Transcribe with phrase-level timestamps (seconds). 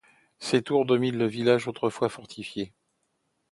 [0.51, 2.73] Deux tours dominent le village, autrefois fortifié.